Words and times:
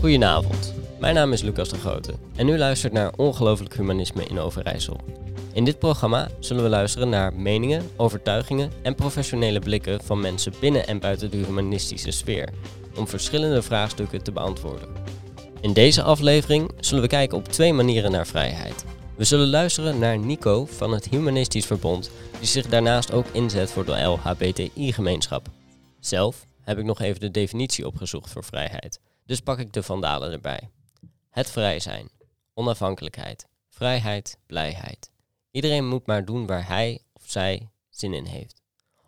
Goedenavond, 0.00 0.74
mijn 0.98 1.14
naam 1.14 1.32
is 1.32 1.42
Lucas 1.42 1.68
de 1.68 1.76
Grote 1.76 2.14
en 2.36 2.48
u 2.48 2.58
luistert 2.58 2.92
naar 2.92 3.12
Ongelooflijk 3.16 3.76
Humanisme 3.76 4.24
in 4.24 4.38
Overijssel. 4.38 5.00
In 5.52 5.64
dit 5.64 5.78
programma 5.78 6.28
zullen 6.38 6.62
we 6.62 6.68
luisteren 6.68 7.08
naar 7.08 7.34
meningen, 7.34 7.90
overtuigingen 7.96 8.70
en 8.82 8.94
professionele 8.94 9.58
blikken 9.58 10.02
van 10.02 10.20
mensen 10.20 10.52
binnen 10.60 10.86
en 10.86 10.98
buiten 10.98 11.30
de 11.30 11.36
humanistische 11.36 12.10
sfeer, 12.10 12.48
om 12.96 13.08
verschillende 13.08 13.62
vraagstukken 13.62 14.22
te 14.22 14.32
beantwoorden. 14.32 14.88
In 15.60 15.72
deze 15.72 16.02
aflevering 16.02 16.70
zullen 16.80 17.02
we 17.02 17.08
kijken 17.08 17.38
op 17.38 17.48
twee 17.48 17.72
manieren 17.72 18.10
naar 18.10 18.26
vrijheid. 18.26 18.84
We 19.16 19.24
zullen 19.24 19.48
luisteren 19.48 19.98
naar 19.98 20.18
Nico 20.18 20.66
van 20.66 20.92
het 20.92 21.08
Humanistisch 21.08 21.66
Verbond, 21.66 22.10
die 22.38 22.48
zich 22.48 22.66
daarnaast 22.66 23.12
ook 23.12 23.26
inzet 23.32 23.70
voor 23.70 23.84
de 23.84 24.02
LHBTI-gemeenschap. 24.02 25.48
Zelf 26.00 26.46
heb 26.62 26.78
ik 26.78 26.84
nog 26.84 27.00
even 27.00 27.20
de 27.20 27.30
definitie 27.30 27.86
opgezocht 27.86 28.30
voor 28.30 28.44
vrijheid, 28.44 29.00
dus 29.26 29.40
pak 29.40 29.58
ik 29.58 29.72
de 29.72 29.82
vandalen 29.82 30.32
erbij. 30.32 30.70
Het 31.30 31.50
vrij 31.50 31.80
zijn, 31.80 32.10
onafhankelijkheid, 32.54 33.46
vrijheid, 33.68 34.38
blijheid. 34.46 35.10
Iedereen 35.50 35.88
moet 35.88 36.06
maar 36.06 36.24
doen 36.24 36.46
waar 36.46 36.66
hij 36.66 37.02
of 37.12 37.22
zij 37.24 37.70
zin 37.88 38.14
in 38.14 38.24
heeft. 38.24 38.62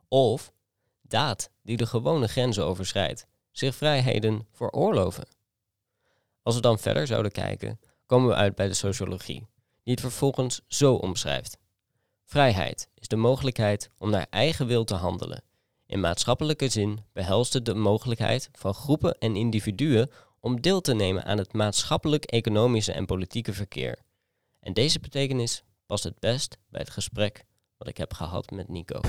Of 0.09 0.53
daad 1.03 1.51
die 1.62 1.77
de 1.77 1.87
gewone 1.87 2.29
grenzen 2.29 2.65
overschrijdt, 2.65 3.27
zich 3.51 3.75
vrijheden 3.75 4.47
veroorloven. 4.53 5.29
Als 6.43 6.55
we 6.55 6.61
dan 6.61 6.79
verder 6.79 7.07
zouden 7.07 7.33
kijken, 7.33 7.81
komen 8.07 8.29
we 8.29 8.35
uit 8.35 8.55
bij 8.55 8.69
de 8.69 8.75
sociologie, 8.75 9.47
die 9.83 9.93
het 9.93 10.01
vervolgens 10.01 10.61
zo 10.67 10.95
omschrijft. 10.95 11.59
Vrijheid 12.25 12.89
is 12.95 13.09
de 13.09 13.17
mogelijkheid 13.17 13.91
om 13.98 14.11
naar 14.11 14.27
eigen 14.31 14.67
wil 14.67 14.85
te 14.85 14.95
handelen. 14.95 15.43
In 15.91 16.01
maatschappelijke 16.01 16.69
zin 16.69 16.98
behelst 17.12 17.52
het 17.52 17.65
de 17.65 17.74
mogelijkheid 17.74 18.48
van 18.52 18.74
groepen 18.74 19.16
en 19.19 19.37
individuen 19.37 20.11
om 20.41 20.61
deel 20.61 20.80
te 20.80 20.95
nemen 20.95 21.24
aan 21.24 21.38
het 21.38 21.52
maatschappelijk, 21.52 22.24
economische 22.24 22.92
en 22.92 23.06
politieke 23.06 23.52
verkeer. 23.52 23.98
En 24.61 24.72
deze 24.72 25.00
betekenis 25.00 25.62
past 25.86 26.05
het 26.05 26.19
best 26.19 26.58
bij 26.70 26.80
het 26.80 26.91
gesprek 26.91 27.45
wat 27.78 27.89
ik 27.89 27.97
heb 27.97 28.14
gehad 28.14 28.50
met 28.50 28.69
Nico. 28.69 29.00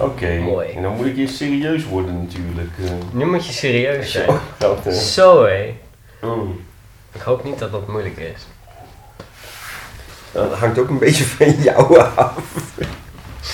Oké, 0.00 0.38
Mooi. 0.38 0.70
en 0.70 0.82
dan 0.82 0.96
moet 0.96 1.06
ik 1.06 1.16
eerst 1.16 1.36
serieus 1.36 1.84
worden 1.84 2.22
natuurlijk. 2.22 2.70
eh. 2.78 2.92
Nu 3.12 3.24
moet 3.24 3.46
je 3.46 3.52
serieus 3.52 4.12
zijn. 4.12 4.40
Zo. 4.60 4.90
Zo 4.90 5.44
hé. 5.44 5.74
Mm. 6.22 6.64
Ik 7.12 7.20
hoop 7.20 7.44
niet 7.44 7.58
dat 7.58 7.70
dat 7.72 7.88
moeilijk 7.88 8.16
is. 8.16 8.46
Dat 10.32 10.52
hangt 10.52 10.78
ook 10.78 10.88
een 10.88 10.98
beetje 10.98 11.24
van 11.24 11.52
jou 11.62 11.98
af. 11.98 12.80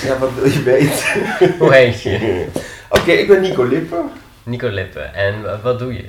Ja, 0.02 0.18
wat 0.18 0.34
wil 0.34 0.48
je 0.50 0.62
weten? 0.62 1.04
Hoe 1.58 1.72
heet 1.74 2.02
je? 2.02 2.46
Oké, 2.90 3.10
ik 3.12 3.28
ben 3.28 3.40
Nico 3.40 3.64
Lippen. 3.64 4.10
Nico 4.42 4.68
Lippen. 4.68 5.14
En 5.14 5.42
wa- 5.42 5.60
wat 5.62 5.78
doe 5.78 5.94
je? 5.94 6.04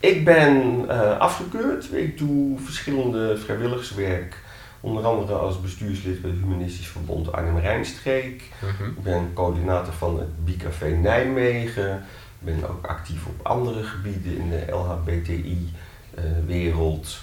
Ik 0.00 0.24
ben 0.24 0.84
eh, 0.88 1.18
afgekeurd. 1.18 1.92
Ik 1.92 2.18
doe 2.18 2.58
verschillende 2.60 3.36
vrijwilligerswerk. 3.38 4.36
Onder 4.80 5.04
andere 5.04 5.32
als 5.34 5.60
bestuurslid 5.60 6.22
bij 6.22 6.30
het 6.30 6.40
Humanistisch 6.40 6.86
Verbond 6.88 7.32
Arnhem-Rijnstreek. 7.32 8.42
Mhm. 8.60 8.84
Ik 8.90 9.02
ben 9.02 9.30
coördinator 9.34 9.92
van 9.92 10.18
het 10.18 10.44
Bicafé 10.44 10.86
Nijmegen. 10.88 11.94
Ik 12.40 12.44
ben 12.54 12.68
ook 12.70 12.86
actief 12.86 13.26
op 13.26 13.46
andere 13.46 13.82
gebieden 13.82 14.38
in 14.38 14.50
de 14.50 14.64
LHBTI-wereld. 14.72 17.18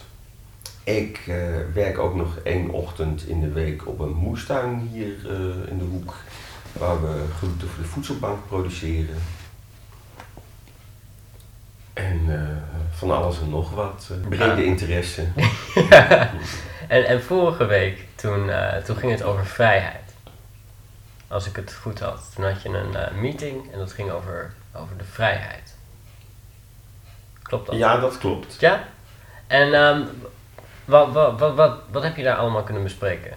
Ik 0.85 1.17
eh, 1.27 1.37
werk 1.73 1.97
ook 1.97 2.15
nog 2.15 2.37
één 2.43 2.69
ochtend 2.69 3.27
in 3.27 3.41
de 3.41 3.51
week 3.51 3.87
op 3.87 3.99
een 3.99 4.13
moestuin 4.13 4.79
hier 4.91 5.15
eh, 5.23 5.69
in 5.69 5.77
de 5.77 5.83
hoek. 5.83 6.15
Waar 6.71 7.01
we 7.01 7.25
groenten 7.37 7.67
voor 7.67 7.83
de 7.83 7.89
voedselbank 7.89 8.47
produceren. 8.47 9.17
En 11.93 12.21
eh, 12.27 12.39
van 12.91 13.11
alles 13.11 13.39
en 13.39 13.49
nog 13.49 13.71
wat. 13.71 14.11
brede 14.29 14.65
interesse. 14.65 15.27
En, 16.87 17.05
en 17.05 17.23
vorige 17.23 17.65
week, 17.65 18.05
toen, 18.15 18.49
toen 18.85 18.95
ging 18.95 19.11
het 19.11 19.23
over 19.23 19.45
vrijheid. 19.45 20.13
Als 21.27 21.47
ik 21.47 21.55
het 21.55 21.73
goed 21.73 21.99
had. 21.99 22.31
Toen 22.35 22.45
had 22.45 22.61
je 22.61 22.69
een 22.69 23.19
meeting 23.21 23.71
en 23.71 23.79
dat 23.79 23.91
ging 23.91 24.11
over, 24.11 24.53
over 24.75 24.97
de 24.97 25.03
vrijheid. 25.03 25.75
Klopt 27.41 27.65
dat? 27.65 27.75
Ja, 27.75 27.97
dat 27.97 28.17
klopt. 28.17 28.59
Ja? 28.59 28.87
En 29.47 29.73
ehm, 29.73 30.03
wat, 30.85 31.11
wat, 31.13 31.39
wat, 31.39 31.55
wat, 31.55 31.79
wat 31.91 32.03
heb 32.03 32.15
je 32.15 32.23
daar 32.23 32.35
allemaal 32.37 32.63
kunnen 32.63 32.83
bespreken? 32.83 33.33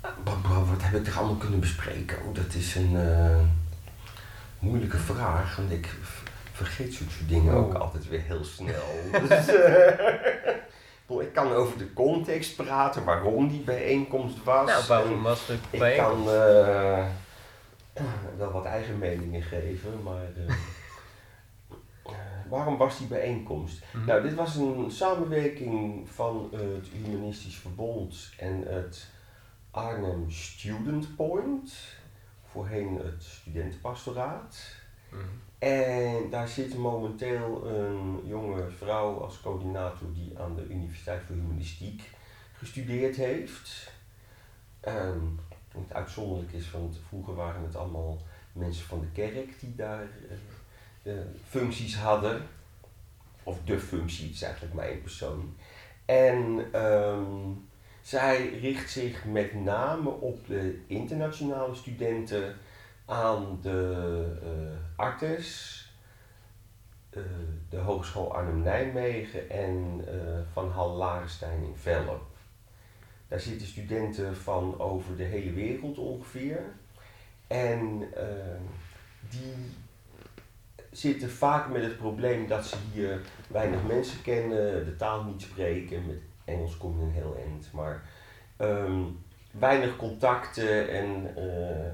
Wat, 0.00 0.34
wat- 0.42 0.68
wat 0.68 0.82
heb 0.82 1.00
ik 1.00 1.06
er 1.06 1.18
allemaal 1.18 1.36
kunnen 1.36 1.60
bespreken? 1.60 2.16
Oh, 2.26 2.34
dat 2.34 2.54
is 2.54 2.74
een 2.74 2.96
eh, 2.96 3.36
moeilijke 4.58 4.96
vraag, 4.98 5.56
want 5.56 5.70
ik 5.70 5.88
vergeet 6.52 6.94
zo'n 6.94 7.08
soort 7.16 7.28
dingen 7.28 7.54
ook 7.54 7.74
Oh. 7.74 7.80
altijd 7.80 8.08
weer 8.08 8.22
heel 8.26 8.44
snel. 8.44 8.84
dus, 9.28 9.46
eh, 9.48 9.88
ik 11.20 11.32
kan 11.32 11.52
over 11.52 11.78
de 11.78 11.92
context 11.92 12.56
praten, 12.56 13.04
waarom 13.04 13.48
die 13.48 13.60
bijeenkomst 13.60 14.44
was. 14.44 14.66
Nou, 14.66 14.84
waarom 14.88 15.22
was 15.22 15.46
het 15.46 15.58
ik 15.70 15.78
bij 15.78 15.96
kan 15.96 16.18
eh, 16.30 17.04
wel 18.38 18.50
wat 18.52 18.64
eigen 18.64 18.98
meningen 18.98 19.42
geven, 19.42 20.02
maar 20.04 20.22
waarom 22.48 22.76
was 22.76 22.98
die 22.98 23.06
bijeenkomst? 23.06 23.84
Mhm. 23.92 24.06
Nou, 24.06 24.22
dit 24.22 24.34
was 24.34 24.56
een 24.56 24.90
samenwerking 24.90 26.08
van 26.08 26.48
het 26.52 26.86
Humanistisch 26.92 27.56
Verbond 27.56 28.32
en 28.38 28.62
het 28.66 29.06
Arnhem 29.70 30.30
Student 30.30 31.16
Point, 31.16 31.74
voorheen 32.44 33.00
het 33.02 33.22
studentenpastoraat. 33.22 34.74
Mhm. 35.10 35.22
En 35.58 36.30
daar 36.30 36.48
zit 36.48 36.78
momenteel 36.78 37.66
een 37.66 38.20
jonge 38.24 38.70
vrouw 38.70 39.20
als 39.20 39.40
coördinator 39.40 40.12
die 40.12 40.38
aan 40.38 40.56
de 40.56 40.68
Universiteit 40.68 41.22
voor 41.26 41.36
Humanistiek 41.36 42.10
gestudeerd 42.52 43.16
heeft. 43.16 43.92
Ehm, 44.80 45.20
het 45.68 45.92
uitzonderlijk 45.92 46.52
is, 46.52 46.70
want 46.70 46.98
vroeger 47.08 47.34
waren 47.34 47.62
het 47.62 47.76
allemaal 47.76 48.18
mensen 48.52 48.86
van 48.86 49.00
de 49.00 49.10
kerk 49.12 49.60
die 49.60 49.74
daar 49.74 50.02
eh, 50.02 50.36
functies 51.48 51.96
hadden. 51.96 52.42
Of 53.42 53.58
de 53.64 53.78
functie, 53.78 54.30
is 54.30 54.42
eigenlijk 54.42 54.74
maar 54.74 54.96
persoon. 54.96 55.56
En 56.04 56.66
ehm, 56.72 57.52
zij 58.02 58.48
richt 58.48 58.90
zich 58.90 59.24
met 59.24 59.54
name 59.54 60.08
op 60.08 60.46
de 60.46 60.80
internationale 60.86 61.74
studenten 61.74 62.56
aan 63.04 63.58
de 63.62 63.94
eh 64.42 64.76
Artes, 64.96 65.80
eh, 67.10 67.22
de 67.68 67.76
Hogeschool 67.76 68.34
Arnhem-Nijmegen 68.34 69.50
en 69.50 70.04
eh, 70.06 70.40
van 70.52 70.70
Hal 70.70 70.96
Larenstein 70.96 71.62
in 71.62 71.76
Velp. 71.76 72.22
Daar 73.28 73.40
zitten 73.40 73.66
studenten 73.66 74.36
van 74.36 74.80
over 74.80 75.16
de 75.16 75.22
hele 75.22 75.52
wereld 75.52 75.98
ongeveer. 75.98 76.62
En 77.46 78.08
eh, 78.14 78.60
die 79.30 79.54
zitten 80.98 81.30
vaak 81.30 81.68
met 81.68 81.82
het 81.82 81.96
probleem 81.96 82.46
dat 82.46 82.66
ze 82.66 82.76
hier 82.92 83.20
weinig 83.48 83.86
mensen 83.86 84.22
kennen, 84.22 84.84
de 84.84 84.96
taal 84.96 85.24
niet 85.24 85.42
spreken. 85.42 86.06
Met 86.06 86.18
Engels 86.44 86.76
kom 86.76 86.98
je 86.98 87.04
een 87.04 87.12
heel 87.12 87.36
eind, 87.44 87.72
maar 87.72 88.02
ehm, 88.56 89.02
weinig 89.50 89.96
contacten 89.96 90.90
en 90.90 91.36
eh, 91.36 91.86
eh, 91.86 91.92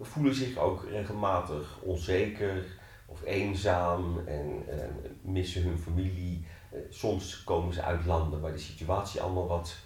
voelen 0.00 0.34
zich 0.34 0.58
ook 0.58 0.84
regelmatig 0.90 1.78
onzeker 1.82 2.64
of 3.06 3.22
eenzaam 3.24 4.26
en 4.26 4.62
eh, 4.68 4.78
missen 5.20 5.62
hun 5.62 5.78
familie. 5.78 6.46
Soms 6.88 7.44
komen 7.44 7.74
ze 7.74 7.82
uit 7.82 8.04
landen 8.04 8.40
waar 8.40 8.52
de 8.52 8.58
situatie 8.58 9.20
allemaal 9.20 9.46
wat 9.46 9.76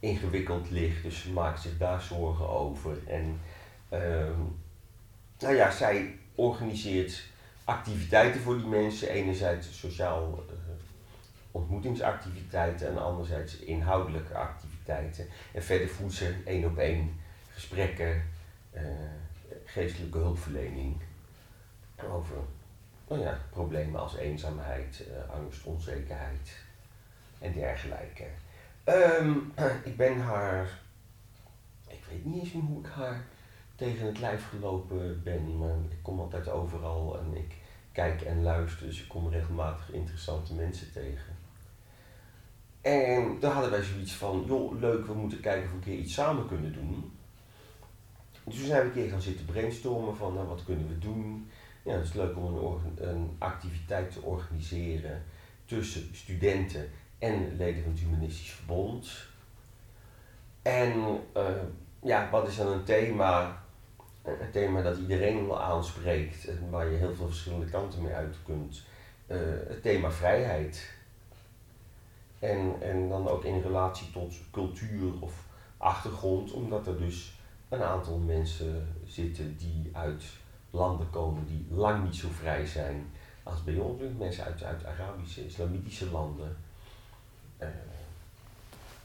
ingewikkeld 0.00 0.70
ligt, 0.70 1.02
dus 1.02 1.20
ze 1.20 1.32
maken 1.32 1.62
zich 1.62 1.78
daar 1.78 2.00
zorgen 2.00 2.48
over. 2.48 2.98
En 3.06 3.40
ehm, 3.88 4.40
nou 5.38 5.54
ja, 5.54 5.70
zij 5.70 6.18
organiseert 6.34 7.32
activiteiten 7.64 8.40
voor 8.40 8.56
die 8.56 8.66
mensen. 8.66 9.08
Enerzijds 9.08 9.78
sociaal 9.78 10.44
eh, 10.48 10.54
ontmoetingsactiviteiten 11.50 12.88
en 12.88 12.98
anderzijds 12.98 13.56
inhoudelijke 13.56 14.34
activiteiten. 14.34 15.26
En 15.52 15.62
verder 15.62 16.10
ze 16.10 16.34
één 16.44 16.64
op 16.64 16.78
één 16.78 17.20
gesprekken, 17.52 18.22
eh, 18.70 18.82
geestelijke 19.64 20.18
hulpverlening 20.18 20.96
over 22.10 22.36
nou 23.08 23.20
ja, 23.20 23.38
problemen 23.50 24.00
als 24.00 24.16
eenzaamheid, 24.16 25.04
eh, 25.08 25.34
angst, 25.34 25.64
onzekerheid 25.64 26.56
en 27.38 27.52
dergelijke. 27.52 28.24
Ehm, 28.84 29.32
ik 29.90 29.96
ben 29.96 30.20
haar, 30.20 30.80
ik 31.88 32.04
weet 32.10 32.24
niet 32.24 32.42
eens 32.42 32.52
meer 32.52 32.62
hoe 32.62 32.80
ik 32.80 32.90
haar 32.90 33.24
tegen 33.76 34.06
het 34.06 34.20
lijf 34.20 34.48
gelopen 34.48 35.22
ben, 35.22 35.58
maar 35.58 35.76
ik 35.90 36.02
kom 36.02 36.20
altijd 36.20 36.48
overal 36.48 37.18
en 37.18 37.36
ik 37.36 37.54
kijk 37.92 38.22
en 38.22 38.42
luister, 38.42 38.86
dus 38.86 39.02
ik 39.02 39.08
kom 39.08 39.28
regelmatig 39.28 39.92
interessante 39.92 40.54
mensen 40.54 40.92
tegen. 40.92 41.36
En 42.80 43.36
daar 43.40 43.52
hadden 43.52 43.70
wij 43.70 43.82
zoiets 43.82 44.12
van, 44.12 44.44
joh, 44.46 44.80
leuk, 44.80 45.06
we 45.06 45.14
moeten 45.14 45.40
kijken 45.40 45.64
of 45.64 45.68
we 45.70 45.74
een 45.74 45.82
keer 45.82 45.98
iets 45.98 46.14
samen 46.14 46.46
kunnen 46.46 46.72
doen. 46.72 47.12
Dus 48.44 48.54
toen 48.54 48.66
zijn 48.66 48.80
we 48.80 48.86
een 48.86 48.92
keer 48.92 49.10
gaan 49.10 49.20
zitten 49.20 49.44
brainstormen 49.44 50.16
van, 50.16 50.34
nou, 50.34 50.46
wat 50.46 50.64
kunnen 50.64 50.88
we 50.88 50.98
doen? 50.98 51.48
ja, 51.84 51.92
het 51.92 52.04
is 52.04 52.12
leuk 52.12 52.36
om 52.36 52.44
een, 52.44 53.08
een 53.08 53.36
activiteit 53.38 54.12
te 54.12 54.22
organiseren 54.22 55.24
tussen 55.64 56.08
studenten 56.12 56.90
en 57.18 57.56
leden 57.56 57.82
van 57.82 57.92
het 57.92 58.00
Humanistisch 58.00 58.50
Verbond. 58.50 59.26
En 60.62 61.20
eh, 61.32 61.44
ja, 62.02 62.30
wat 62.30 62.48
is 62.48 62.56
dan 62.56 62.66
een 62.66 62.84
thema? 62.84 63.63
Een 64.24 64.50
thema 64.52 64.82
dat 64.82 64.96
iedereen 64.96 65.46
wel 65.46 65.62
aanspreekt 65.62 66.46
en 66.48 66.70
waar 66.70 66.90
je 66.90 66.96
heel 66.96 67.14
veel 67.14 67.26
verschillende 67.26 67.66
kanten 67.66 68.02
mee 68.02 68.12
uit 68.12 68.36
kunt. 68.44 68.82
Eh, 69.26 69.38
het 69.68 69.82
thema 69.82 70.10
vrijheid. 70.10 70.92
En, 72.38 72.74
en 72.80 73.08
dan 73.08 73.28
ook 73.28 73.44
in 73.44 73.60
relatie 73.60 74.10
tot 74.10 74.34
cultuur 74.50 75.12
of 75.20 75.44
achtergrond, 75.76 76.52
omdat 76.52 76.86
er 76.86 76.98
dus 76.98 77.38
een 77.68 77.82
aantal 77.82 78.18
mensen 78.18 78.88
zitten 79.06 79.56
die 79.56 79.90
uit 79.92 80.24
landen 80.70 81.10
komen 81.10 81.46
die 81.46 81.66
lang 81.70 82.04
niet 82.04 82.16
zo 82.16 82.28
vrij 82.30 82.66
zijn 82.66 83.06
als 83.42 83.64
bij 83.64 83.76
ons. 83.76 84.02
Mensen 84.18 84.44
uit, 84.44 84.62
uit 84.62 84.86
Arabische, 84.86 85.46
islamitische 85.46 86.10
landen. 86.10 86.56
eh, 87.58 87.68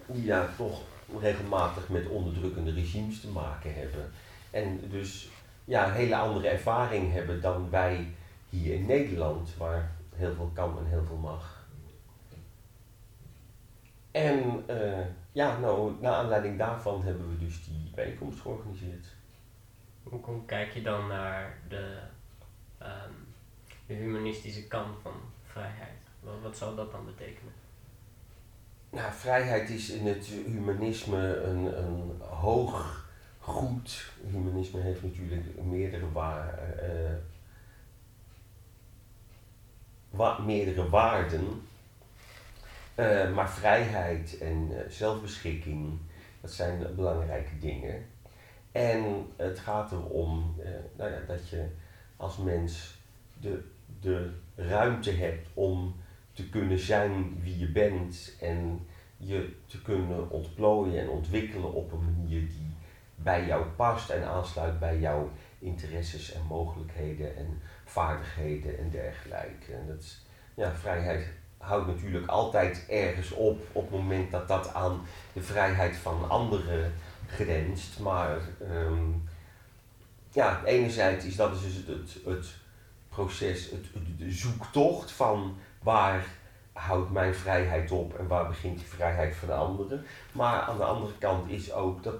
die 0.05 0.25
daar 0.25 0.55
toch 0.55 0.81
regelmatig 1.19 1.89
met 1.89 2.07
onderdrukkende 2.07 2.71
regimes 2.71 3.21
te 3.21 3.27
maken 3.27 3.73
hebben. 3.73 4.11
En 4.51 4.89
dus 4.89 5.29
ja, 5.65 5.87
een 5.87 5.93
hele 5.93 6.15
andere 6.15 6.47
ervaring 6.47 7.11
hebben 7.11 7.41
dan 7.41 7.69
wij 7.69 8.13
hier 8.49 8.73
in 8.73 8.85
Nederland, 8.85 9.55
waar 9.57 9.91
heel 10.15 10.35
veel 10.35 10.51
kan 10.53 10.77
en 10.77 10.85
heel 10.85 11.05
veel 11.05 11.17
mag. 11.17 11.67
En 14.11 14.63
eh, 14.67 15.05
ja, 15.31 15.59
nou, 15.59 15.93
naar 16.01 16.13
aanleiding 16.13 16.57
daarvan 16.57 17.03
hebben 17.03 17.29
we 17.29 17.45
dus 17.45 17.65
die 17.65 17.91
bijeenkomst 17.95 18.39
georganiseerd. 18.39 19.05
Hoe 20.03 20.19
hoe 20.23 20.45
kijk 20.45 20.73
je 20.73 20.81
dan 20.81 21.07
naar 21.07 21.57
de, 21.67 21.97
ehm, 22.77 23.13
de 23.87 23.93
humanistische 23.93 24.67
kant 24.67 24.97
van 25.01 25.13
vrijheid? 25.43 25.97
Wat, 26.19 26.33
wat 26.41 26.57
zou 26.57 26.75
dat 26.75 26.91
dan 26.91 27.05
betekenen? 27.05 27.53
Nou, 28.89 29.13
vrijheid 29.13 29.69
is 29.69 29.89
in 29.89 30.07
het 30.07 30.25
humanisme 30.25 31.41
een, 31.43 31.77
een 31.77 32.21
hoog 32.21 32.98
goed. 33.39 34.11
Humanisme 34.31 34.81
heeft 34.81 35.03
natuurlijk 35.03 35.63
meerdere, 35.63 36.11
wa 36.11 36.49
eh, 36.81 37.15
wa- 40.09 40.39
meerdere 40.39 40.89
waarden. 40.89 41.61
Eh, 42.95 43.33
maar 43.33 43.49
vrijheid 43.49 44.37
en 44.37 44.67
eh, 44.71 44.89
zelfbeschikking, 44.89 45.97
dat 46.41 46.51
zijn 46.51 46.95
belangrijke 46.95 47.59
dingen. 47.59 48.05
En 48.71 49.25
het 49.35 49.59
gaat 49.59 49.91
erom 49.91 50.55
eh, 50.63 50.69
nou 50.97 51.11
ja, 51.11 51.19
dat 51.27 51.49
je 51.49 51.65
als 52.17 52.37
mens 52.37 52.97
de, 53.41 53.63
de 53.99 54.29
ruimte 54.55 55.11
hebt 55.11 55.47
om 55.53 55.95
te 56.33 56.49
kunnen 56.49 56.79
zijn 56.79 57.39
wie 57.41 57.57
je 57.59 57.71
bent 57.71 58.35
en 58.41 58.87
je 59.17 59.55
te 59.65 59.81
kunnen 59.81 60.29
ontplooien 60.29 61.01
en 61.01 61.09
ontwikkelen 61.09 61.73
op 61.73 61.91
een 61.91 62.03
manier 62.05 62.39
die 62.39 62.67
bij 63.23 63.45
jou 63.45 63.65
past 63.65 64.09
en 64.09 64.23
aansluit 64.27 64.79
bij 64.79 64.99
jouw 64.99 65.29
interesses 65.59 66.31
en 66.33 66.41
mogelijkheden 66.47 67.35
en 67.35 67.61
vaardigheden 67.85 68.77
en 68.79 68.89
dergelijke. 68.89 69.73
En 69.73 69.87
dat 69.87 70.05
ja, 70.53 70.75
vrijheid 70.75 71.27
houdt 71.57 71.87
natuurlijk 71.87 72.27
altijd 72.27 72.85
ergens 72.89 73.31
op 73.31 73.59
op 73.71 73.81
het 73.81 73.99
moment 73.99 74.31
dat 74.31 74.47
dat 74.47 74.73
aan 74.73 75.01
de 75.33 75.41
vrijheid 75.41 75.95
van 75.95 76.29
anderen 76.29 76.93
grenst. 77.27 77.99
Maar 77.99 78.37
ehm, 78.61 79.11
ja, 80.31 80.61
enerzijds 80.65 81.25
is 81.25 81.35
dat 81.35 81.51
dus 81.61 81.73
het, 81.73 81.87
het, 81.87 82.17
het 82.25 82.47
proces, 83.09 83.69
het- 83.69 84.17
de 84.17 84.31
zoektocht 84.31 85.11
van 85.11 85.57
waar 85.83 86.25
houdt 86.73 87.11
mijn 87.11 87.35
vrijheid 87.35 87.91
op 87.91 88.17
en 88.19 88.27
waar 88.27 88.47
begint 88.47 88.77
die 88.77 88.87
vrijheid 88.87 89.35
van 89.35 89.47
de 89.47 89.53
anderen. 89.53 90.05
Maar 90.31 90.61
aan 90.61 90.77
de 90.77 90.83
andere 90.83 91.17
kant 91.17 91.49
is 91.49 91.73
ook 91.73 92.03
dat 92.03 92.15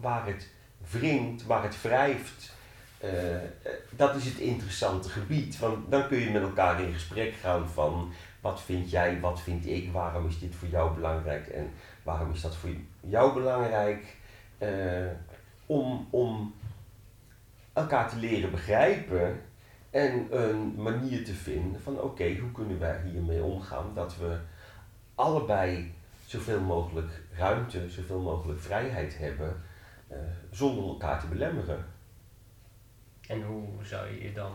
waar 0.00 0.26
het 0.26 0.48
wringt, 0.90 1.46
waar 1.46 1.62
het 1.62 1.82
wrijft, 1.82 2.56
eh, 2.98 3.10
dat 3.90 4.14
is 4.14 4.24
het 4.24 4.38
interessante 4.38 5.08
gebied. 5.08 5.58
Want 5.58 5.90
dan 5.90 6.08
kun 6.08 6.18
je 6.18 6.30
met 6.30 6.42
elkaar 6.42 6.80
in 6.82 6.92
gesprek 6.92 7.34
gaan 7.34 7.68
van 7.68 8.12
wat 8.40 8.62
vind 8.62 8.90
jij, 8.90 9.20
wat 9.20 9.40
vind 9.40 9.66
ik, 9.66 9.92
waarom 9.92 10.26
is 10.26 10.38
dit 10.38 10.54
voor 10.54 10.68
jou 10.68 10.94
belangrijk 10.94 11.46
en 11.46 11.70
waarom 12.02 12.32
is 12.32 12.40
dat 12.40 12.56
voor 12.56 12.70
jou 13.00 13.34
belangrijk. 13.34 14.16
Eh, 14.58 15.06
om, 15.66 16.06
om 16.10 16.54
elkaar 17.72 18.08
te 18.08 18.16
leren 18.16 18.50
begrijpen 18.50 19.40
en 19.90 20.26
een 20.30 20.74
manier 20.76 21.24
te 21.24 21.34
vinden 21.34 21.80
van 21.80 22.00
oké, 22.00 22.36
hoe 22.36 22.52
kunnen 22.52 22.78
wij 22.78 23.00
hiermee 23.12 23.42
omgaan 23.42 23.94
dat 23.94 24.16
we 24.16 24.38
allebei 25.14 25.94
zoveel 26.26 26.60
mogelijk 26.60 27.22
ruimte, 27.36 27.90
zoveel 27.90 28.20
mogelijk 28.20 28.60
vrijheid 28.60 29.18
hebben 29.18 29.62
zonder 30.50 30.84
elkaar 30.84 31.20
te 31.20 31.26
belemmeren. 31.26 31.84
En 33.26 33.42
hoe 33.42 33.66
zou 33.82 34.22
je 34.22 34.32
dan 34.32 34.52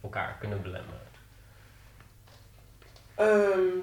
elkaar 0.00 0.36
kunnen 0.38 0.62
belemmeren? 0.62 1.00
Ehm, 3.14 3.76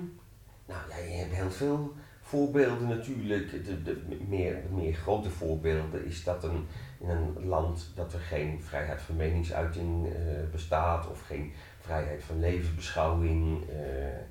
nou 0.65 0.89
ja, 0.89 0.97
je 0.97 1.17
hebt 1.17 1.35
heel 1.35 1.51
veel 1.51 1.93
voorbeelden 2.21 2.87
natuurlijk. 2.87 3.65
De, 3.65 3.83
de, 3.83 4.17
meer, 4.27 4.57
meer 4.69 4.93
grote 4.93 5.29
voorbeelden 5.29 6.05
is 6.05 6.23
dat 6.23 6.43
een, 6.43 6.67
in 6.99 7.09
een 7.09 7.45
land 7.45 7.91
dat 7.95 8.13
er 8.13 8.19
geen 8.19 8.63
vrijheid 8.63 9.01
van 9.01 9.15
meningsuiting 9.15 10.07
eh, 10.07 10.13
bestaat 10.51 11.09
of 11.09 11.25
geen 11.25 11.53
vrijheid 11.89 12.23
van 12.23 12.39
levensbeschouwing, 12.39 13.69
eh, 13.69 14.07
eh, 14.09 14.23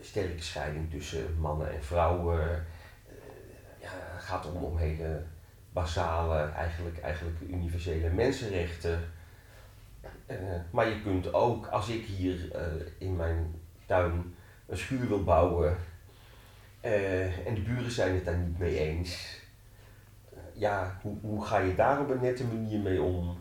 sterke 0.00 0.42
scheiding 0.42 0.90
tussen 0.90 1.38
mannen 1.40 1.74
en 1.74 1.82
vrouwen. 1.82 2.40
Eh, 2.40 3.14
ja, 3.80 3.88
het 3.92 4.24
gaat 4.24 4.46
om, 4.52 4.62
om 4.62 4.76
hele 4.76 5.22
basale, 5.78 6.50
eigenlijk, 6.50 7.00
eigenlijk 7.00 7.36
universele 7.48 8.10
mensenrechten. 8.10 9.00
Eh, 10.26 10.36
maar 10.70 10.88
je 10.88 11.02
kunt 11.02 11.32
ook, 11.32 11.66
als 11.66 11.88
ik 11.88 12.04
hier 12.04 12.52
eh, 12.52 12.62
in 12.98 13.16
mijn 13.16 13.54
tuin 13.86 14.34
een 14.66 14.76
schuur 14.76 15.08
wil 15.08 15.24
bouwen 15.24 15.76
eh, 16.80 17.46
en 17.46 17.54
de 17.54 17.60
buren 17.60 17.90
zijn 17.90 18.14
het 18.14 18.24
daar 18.24 18.36
niet 18.36 18.58
mee 18.58 18.78
eens, 18.78 19.40
ja, 20.54 20.98
hoe, 21.02 21.16
hoe 21.20 21.44
ga 21.44 21.58
je 21.58 21.74
daar 21.74 22.00
op 22.00 22.10
een 22.10 22.20
nette 22.20 22.44
manier 22.44 22.80
mee 22.80 23.02
om? 23.02 23.38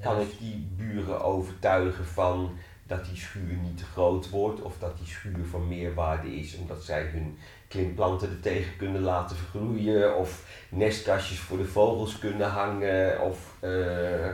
Kan 0.00 0.20
ik 0.20 0.38
die 0.38 0.68
buren 0.76 1.24
overtuigen 1.24 2.06
van 2.06 2.58
dat 2.86 3.04
die 3.04 3.16
schuur 3.16 3.56
niet 3.56 3.78
te 3.78 3.84
groot 3.84 4.30
wordt 4.30 4.60
of 4.60 4.78
dat 4.78 4.98
die 4.98 5.06
schuur 5.06 5.44
van 5.46 5.68
meerwaarde 5.68 6.36
is 6.36 6.56
omdat 6.56 6.82
zij 6.82 7.02
hun 7.02 7.38
klimplanten 7.72 8.30
er 8.30 8.40
tegen 8.40 8.76
kunnen 8.76 9.02
laten 9.02 9.36
vergroeien 9.36 10.16
of 10.16 10.44
nestkastjes 10.68 11.38
voor 11.38 11.58
de 11.58 11.64
vogels 11.64 12.18
kunnen 12.18 12.48
hangen 12.48 13.20
of 13.20 13.54
eh, 13.60 14.26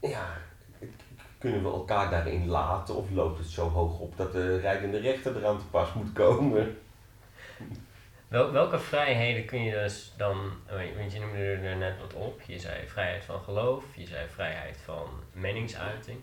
ja, 0.00 0.26
kunnen 1.38 1.62
we 1.62 1.68
elkaar 1.68 2.10
daarin 2.10 2.48
laten 2.48 2.94
of 2.94 3.10
loopt 3.10 3.38
het 3.38 3.48
zo 3.48 3.68
hoog 3.68 3.98
op 3.98 4.16
dat 4.16 4.32
de 4.32 4.60
rijdende 4.60 4.98
rechter 4.98 5.36
eraan 5.36 5.58
te 5.58 5.64
pas 5.64 5.92
moet 5.92 6.12
komen? 6.12 6.78
Wel, 8.28 8.52
welke 8.52 8.78
vrijheden 8.78 9.44
kun 9.44 9.62
je 9.62 9.72
dus 9.72 10.12
dan, 10.16 10.36
want 10.96 11.12
je 11.12 11.20
noemde 11.20 11.38
er 11.38 11.76
net 11.76 11.98
wat 12.00 12.14
op, 12.14 12.40
je 12.46 12.58
zei 12.58 12.86
vrijheid 12.86 13.24
van 13.24 13.40
geloof, 13.40 13.84
je 13.96 14.06
zei 14.06 14.28
vrijheid 14.28 14.78
van 14.84 15.08
meningsuiting. 15.32 16.18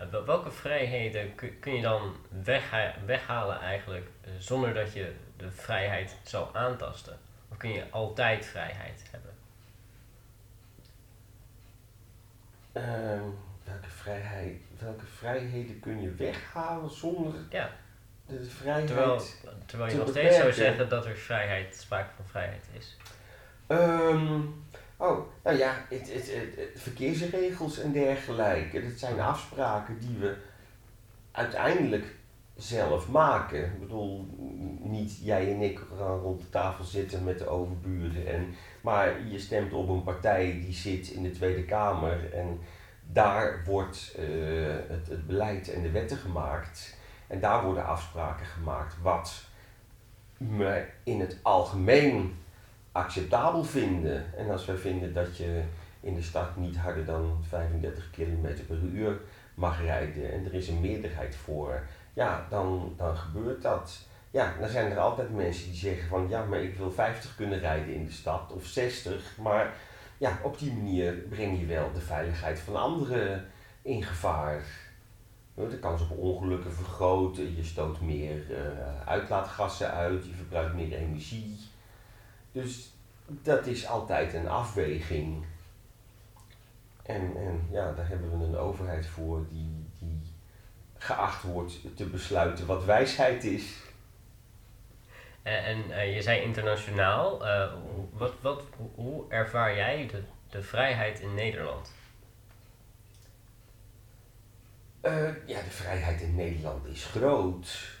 Eh, 0.00 0.06
wel- 0.10 0.24
Welke 0.24 0.50
vrijheden 0.50 1.34
kun, 1.60 1.74
je 1.74 1.82
dan 1.82 2.16
wegha- 2.44 2.94
weghalen 3.06 3.60
eigenlijk 3.60 4.06
eh, 4.20 4.30
zonder 4.38 4.74
dat 4.74 4.92
je 4.92 5.14
de 5.36 5.50
vrijheid 5.50 6.16
zou 6.22 6.48
aantasten? 6.56 7.18
Of 7.48 7.56
kun 7.56 7.70
je 7.72 7.84
altijd 7.90 8.46
vrijheid 8.46 9.02
hebben? 9.10 9.30
Ehm, 12.72 13.24
welke, 13.64 13.88
vrijheid, 13.88 14.56
welke 14.78 15.06
vrijheden 15.06 15.80
kun 15.80 16.02
je 16.02 16.14
weghalen 16.14 16.90
zonder 16.90 17.34
Ja, 17.50 17.70
de 18.26 18.44
vrijheid? 18.44 18.86
terwijl, 18.86 19.22
terwijl 19.66 19.90
je 19.90 19.96
nog 19.98 20.08
steeds 20.08 20.36
zou 20.36 20.52
zeggen 20.52 20.88
dat 20.88 21.06
er 21.06 21.16
vrijheid, 21.16 21.76
sprake 21.76 22.10
van 22.16 22.26
vrijheid 22.26 22.64
is. 22.72 22.96
Ehm, 23.66 24.40
oh, 25.00 25.18
nou 25.44 25.56
ja, 25.56 25.84
het, 25.88 26.12
het, 26.12 26.80
verkeersregels 26.80 27.78
en 27.78 27.92
dergelijke. 27.92 28.82
Dat 28.82 28.98
zijn 28.98 29.20
afspraken 29.20 29.98
die 29.98 30.16
we 30.18 30.36
uiteindelijk 31.30 32.14
zelf 32.56 33.08
maken. 33.08 33.64
Ik 33.64 33.80
bedoel, 33.80 34.26
niet 34.80 35.18
jij 35.22 35.52
en 35.52 35.60
ik 35.60 35.80
gaan 35.98 36.18
rond 36.18 36.40
de 36.40 36.50
tafel 36.50 36.84
zitten 36.84 37.24
met 37.24 37.38
de 37.38 37.48
overburen. 37.48 38.26
En, 38.26 38.54
maar 38.80 39.26
je 39.26 39.38
stemt 39.38 39.72
op 39.72 39.88
een 39.88 40.02
partij 40.02 40.60
die 40.64 40.74
zit 40.74 41.08
in 41.08 41.22
de 41.22 41.30
Tweede 41.30 41.64
Kamer. 41.64 42.34
En 42.34 42.60
daar 43.02 43.62
wordt 43.64 44.14
eh, 44.18 44.24
het, 44.88 45.08
het 45.08 45.26
beleid 45.26 45.72
en 45.72 45.82
de 45.82 45.90
wetten 45.90 46.16
gemaakt. 46.16 46.98
En 47.26 47.40
daar 47.40 47.64
worden 47.64 47.86
afspraken 47.86 48.46
gemaakt 48.46 48.94
wat 49.02 49.44
we 50.36 50.86
in 51.04 51.20
het 51.20 51.38
algemeen 51.42 52.38
acceptabel 52.92 53.64
vinden. 53.64 54.36
En 54.36 54.50
als 54.50 54.66
wij 54.66 54.76
vinden 54.76 55.12
dat 55.12 55.36
je 55.36 55.62
in 56.00 56.14
de 56.14 56.22
stad 56.22 56.56
niet 56.56 56.76
harder 56.76 57.04
dan 57.04 57.44
35 57.48 58.10
km 58.10 58.64
per 58.66 58.78
uur 58.92 59.20
mag 59.54 59.82
rijden 59.82 60.32
en 60.32 60.44
er 60.44 60.54
is 60.54 60.68
een 60.68 60.80
meerderheid 60.80 61.36
voor, 61.36 61.82
ja, 62.12 62.46
dan, 62.50 62.94
dan 62.96 63.16
gebeurt 63.16 63.62
dat. 63.62 64.08
Ja, 64.30 64.54
dan 64.60 64.68
zijn 64.68 64.90
er 64.90 64.98
altijd 64.98 65.34
mensen 65.34 65.70
die 65.70 65.78
zeggen 65.78 66.08
van 66.08 66.28
ja, 66.28 66.44
maar 66.44 66.62
ik 66.62 66.76
wil 66.76 66.90
50 66.90 67.36
kunnen 67.36 67.58
rijden 67.58 67.94
in 67.94 68.04
de 68.04 68.12
stad 68.12 68.52
of 68.52 68.64
60, 68.64 69.36
maar 69.42 69.74
ja, 70.18 70.38
op 70.42 70.58
die 70.58 70.72
manier 70.72 71.12
breng 71.12 71.60
je 71.60 71.66
wel 71.66 71.92
de 71.92 72.00
veiligheid 72.00 72.58
van 72.58 72.76
anderen 72.76 73.46
in 73.82 74.02
gevaar. 74.02 74.64
De 75.54 75.78
kans 75.78 76.02
op 76.02 76.18
ongelukken 76.18 76.72
vergroten, 76.72 77.56
je 77.56 77.64
stoot 77.64 78.00
meer 78.00 78.50
uh, 78.50 78.56
uitlaatgassen 79.08 79.90
uit, 79.90 80.26
je 80.26 80.34
verbruikt 80.34 80.74
meer 80.74 80.92
energie. 80.92 81.58
Dus 82.52 82.92
dat 83.26 83.66
is 83.66 83.86
altijd 83.86 84.34
een 84.34 84.48
afweging. 84.48 85.44
En, 87.02 87.36
en 87.36 87.68
ja, 87.70 87.92
daar 87.92 88.08
hebben 88.08 88.38
we 88.38 88.44
een 88.44 88.56
overheid 88.56 89.06
voor 89.06 89.46
die, 89.48 89.86
die 89.98 90.20
geacht 90.98 91.42
wordt 91.42 91.96
te 91.96 92.04
besluiten 92.04 92.66
wat 92.66 92.84
wijsheid 92.84 93.44
is. 93.44 93.76
En, 95.42 95.64
en 95.64 95.88
uh, 95.88 96.14
je 96.14 96.22
zei 96.22 96.40
internationaal. 96.40 97.46
Uh, 97.46 97.72
wat, 98.12 98.32
wat, 98.40 98.62
hoe 98.94 99.24
ervaar 99.28 99.76
jij 99.76 100.06
de, 100.06 100.22
de 100.48 100.62
vrijheid 100.62 101.20
in 101.20 101.34
Nederland? 101.34 101.92
Uh, 105.02 105.28
ja, 105.46 105.62
de 105.62 105.70
vrijheid 105.70 106.20
in 106.20 106.34
Nederland 106.34 106.86
is 106.86 107.04
groot. 107.04 107.98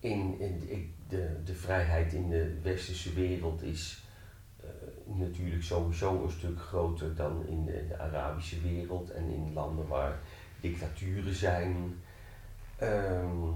In, 0.00 0.40
in, 0.40 0.93
de, 1.08 1.36
de 1.44 1.54
vrijheid 1.54 2.12
in 2.12 2.28
de 2.28 2.58
westerse 2.62 3.12
wereld 3.12 3.62
is 3.62 4.04
natuurlijk 5.04 5.62
sowieso 5.62 6.22
een 6.22 6.30
stuk 6.30 6.60
groter 6.60 7.14
dan 7.14 7.46
in 7.46 7.64
de, 7.64 7.98
Arabische 7.98 8.60
wereld 8.60 9.10
en 9.10 9.30
in 9.30 9.52
landen 9.52 9.86
waar 9.86 10.18
dictaturen 10.60 11.34
zijn. 11.34 12.00
Um, 12.82 13.54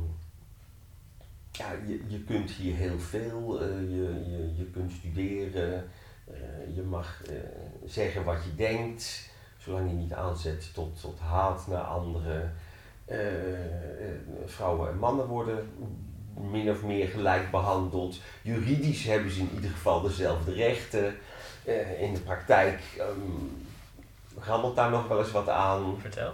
ja, 1.52 1.73
je, 1.87 2.02
je 2.07 2.25
kunt 2.25 2.50
hier 2.50 2.75
heel 2.75 2.99
veel, 2.99 3.62
uh, 3.62 3.81
je, 3.81 4.31
je, 4.31 4.52
je 4.57 4.64
kunt 4.64 4.93
studeren, 4.93 5.85
uh, 6.31 6.76
je 6.76 6.83
mag 6.83 7.23
zeggen 7.87 8.25
wat 8.25 8.45
je 8.45 8.55
denkt, 8.55 9.31
zolang 9.59 9.90
je 9.90 9.97
niet 9.97 10.12
aanzet 10.12 10.75
tot, 10.75 11.00
tot 11.00 11.19
haat 11.19 11.67
naar 11.67 11.83
anderen. 11.83 12.55
vrouwen 14.47 14.90
en 14.90 14.99
mannen 14.99 15.26
worden 15.26 15.69
min 16.40 16.71
of 16.71 16.83
meer 16.83 17.09
gelijk 17.09 17.50
behandeld. 17.50 18.21
Juridisch 18.42 19.04
hebben 19.04 19.30
ze 19.30 19.40
in 19.40 19.50
ieder 19.54 19.71
geval 19.71 20.00
dezelfde 20.00 20.52
rechten. 20.52 21.16
in 21.99 22.14
de 22.14 22.21
praktijk 22.25 22.80
um, 23.00 23.66
rammelt 24.38 24.76
daar 24.76 24.90
nog 24.90 25.09
wel 25.09 25.18
eens 25.18 25.30
wat 25.30 25.49
aan. 25.49 25.97
Vertel. 26.00 26.33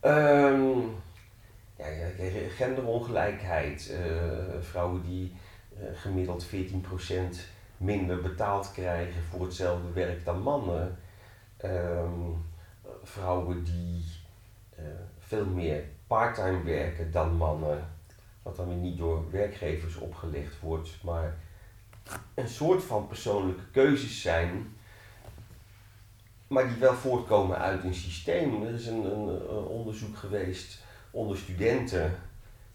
Um, 0.00 0.94
ja, 1.76 1.86
genderongelijkheid. 2.56 3.90
Uh, 3.92 4.60
vrouwen 4.60 5.02
die 5.02 5.32
uh, 5.72 5.88
gemiddeld 5.94 6.46
14% 6.46 6.50
minder 7.76 8.20
betaald 8.20 8.72
krijgen 8.72 9.22
voor 9.30 9.40
hetzelfde 9.40 9.92
werk 9.92 10.24
dan 10.24 10.42
mannen. 10.42 10.98
Um, 11.64 12.46
vrouwen 13.02 13.64
die 13.64 14.04
veel 15.18 15.46
meer 15.46 15.82
parttime 16.06 16.62
werken 16.62 17.12
dan 17.12 17.36
mannen. 17.36 17.97
Wat 18.42 18.56
dan 18.56 18.68
weer 18.68 18.76
niet 18.76 18.98
door 18.98 19.30
werkgevers 19.30 19.96
opgelegd 19.96 20.60
wordt, 20.60 20.90
maar 21.02 21.36
een 22.34 22.48
soort 22.48 22.82
van 22.84 23.06
persoonlijke 23.06 23.70
keuzes 23.70 24.22
zijn 24.22 24.76
maar 26.48 26.68
die 26.68 26.76
wel 26.76 26.94
voortkomen 26.94 27.58
uit 27.58 27.84
een 27.84 27.94
systeem. 27.94 28.62
Er 28.62 28.74
is 28.74 28.86
een, 28.86 29.04
een, 29.04 29.48
onderzoek 29.50 30.16
geweest 30.16 30.82
onder 31.10 31.36
studenten, 31.36 32.14